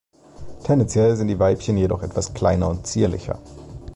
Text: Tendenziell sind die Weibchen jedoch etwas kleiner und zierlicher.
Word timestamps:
Tendenziell 0.63 1.15
sind 1.15 1.27
die 1.27 1.37
Weibchen 1.37 1.77
jedoch 1.77 2.01
etwas 2.01 2.33
kleiner 2.33 2.69
und 2.69 2.87
zierlicher. 2.87 3.39